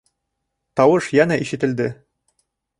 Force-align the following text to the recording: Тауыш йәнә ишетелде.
Тауыш 0.81 1.11
йәнә 1.17 1.39
ишетелде. 1.45 1.91